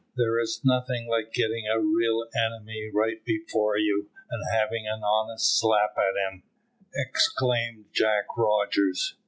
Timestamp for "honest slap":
5.03-5.95